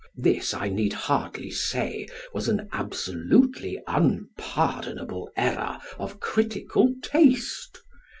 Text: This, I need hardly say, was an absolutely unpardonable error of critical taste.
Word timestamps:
This, 0.17 0.51
I 0.55 0.67
need 0.67 0.93
hardly 0.93 1.51
say, 1.51 2.07
was 2.33 2.47
an 2.49 2.69
absolutely 2.71 3.77
unpardonable 3.85 5.31
error 5.37 5.77
of 5.99 6.19
critical 6.19 6.95
taste. 7.03 7.77